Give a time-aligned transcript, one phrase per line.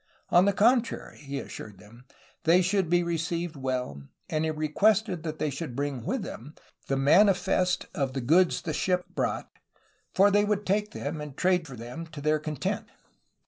[0.29, 2.05] On the contrary, he assured them,
[2.45, 6.55] they should be received well, and he requested that they should bring with them
[6.87, 9.51] the mani fest of the goods the ship brought,
[10.11, 12.87] for they would take them and trade for them to their content.